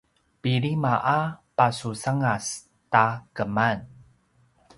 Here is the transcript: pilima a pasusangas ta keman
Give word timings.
pilima 0.41 0.93
a 1.17 1.21
pasusangas 1.57 2.45
ta 2.93 3.05
keman 3.35 3.79